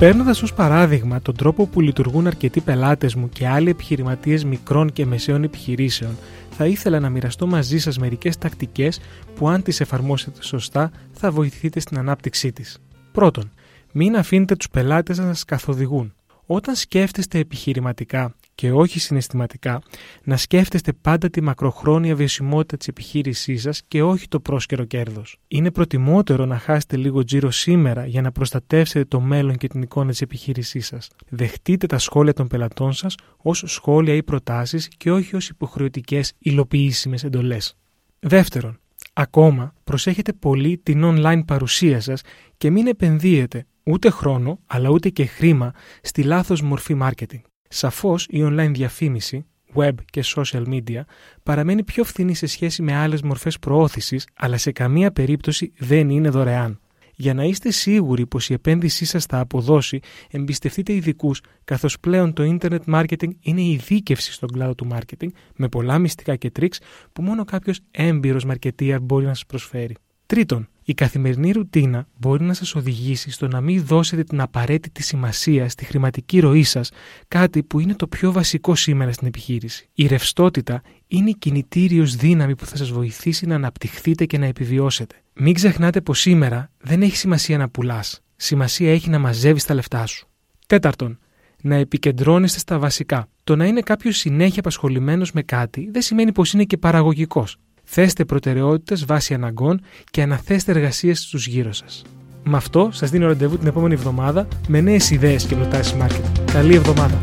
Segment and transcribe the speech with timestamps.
[0.00, 5.06] Παίρνοντας ως παράδειγμα τον τρόπο που λειτουργούν αρκετοί πελάτες μου και άλλοι επιχειρηματίες μικρών και
[5.06, 6.16] μεσαίων επιχειρήσεων,
[6.50, 9.00] θα ήθελα να μοιραστώ μαζί σας μερικές τακτικές
[9.34, 12.78] που, αν τις εφαρμόσετε σωστά, θα βοηθηθείτε στην ανάπτυξή της.
[13.12, 13.50] Πρώτον,
[13.92, 16.14] μην αφήνετε τους πελάτες να σας καθοδηγούν.
[16.46, 19.82] Όταν σκέφτεστε επιχειρηματικά και όχι συναισθηματικά,
[20.24, 25.36] να σκέφτεστε πάντα τη μακροχρόνια βιωσιμότητα της επιχείρησής σας και όχι το πρόσκαιρο κέρδος.
[25.48, 30.10] Είναι προτιμότερο να χάσετε λίγο τζίρο σήμερα για να προστατεύσετε το μέλλον και την εικόνα
[30.10, 31.10] της επιχείρησής σας.
[31.28, 37.24] Δεχτείτε τα σχόλια των πελατών σας ως σχόλια ή προτάσεις και όχι ως υποχρεωτικές υλοποιήσιμες
[37.24, 37.76] εντολές.
[38.18, 38.78] Δεύτερον,
[39.12, 42.22] ακόμα προσέχετε πολύ την online παρουσία σας
[42.56, 45.72] και μην επενδύετε ούτε χρόνο αλλά ούτε και χρήμα
[46.02, 47.40] στη λάθος μορφή marketing.
[47.72, 51.00] Σαφώς η online διαφήμιση, web και social media
[51.42, 56.28] παραμένει πιο φθηνή σε σχέση με άλλες μορφές προώθησης αλλά σε καμία περίπτωση δεν είναι
[56.28, 56.80] δωρεάν.
[57.14, 62.58] Για να είστε σίγουροι πως η επένδυσή σας θα αποδώσει, εμπιστευτείτε ειδικούς, καθώς πλέον το
[62.58, 66.78] internet marketing είναι η δίκευση στον κλάδο του marketing με πολλά μυστικά και τρίξ
[67.12, 69.96] που μόνο κάποιος έμπειρος μαρκετίαρ μπορεί να σας προσφέρει.
[70.26, 75.68] Τρίτον, η καθημερινή ρουτίνα μπορεί να σας οδηγήσει στο να μην δώσετε την απαραίτητη σημασία
[75.68, 76.90] στη χρηματική ροή σας,
[77.28, 79.88] κάτι που είναι το πιο βασικό σήμερα στην επιχείρηση.
[79.94, 85.14] Η ρευστότητα είναι η κινητήριος δύναμη που θα σας βοηθήσει να αναπτυχθείτε και να επιβιώσετε.
[85.34, 88.20] Μην ξεχνάτε πως σήμερα δεν έχει σημασία να πουλάς.
[88.36, 90.28] Σημασία έχει να μαζεύεις τα λεφτά σου.
[90.66, 91.18] Τέταρτον,
[91.62, 93.28] να επικεντρώνεστε στα βασικά.
[93.44, 97.56] Το να είναι κάποιος συνέχεια απασχολημένος με κάτι δεν σημαίνει πως είναι και παραγωγικός.
[97.92, 102.02] Θέστε προτεραιότητες βάσει αναγκών και αναθέστε εργασίες στους γύρω σας.
[102.44, 106.40] Με αυτό σας δίνω ραντεβού την επόμενη εβδομάδα με νέες ιδέες και προτάσεις marketing.
[106.52, 107.18] Καλή εβδομάδα!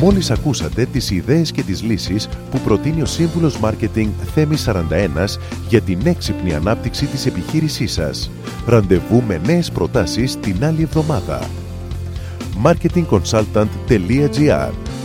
[0.00, 5.80] Μόλις ακούσατε τις ιδέες και τις λύσεις που προτείνει ο σύμβουλος Μάρκετινγκ Θέμης 41 για
[5.80, 8.30] την έξυπνη ανάπτυξη της επιχείρησής σας.
[8.66, 11.48] Ραντεβού με νέες προτάσεις την άλλη εβδομάδα.
[12.64, 14.89] marketingconsultant.gr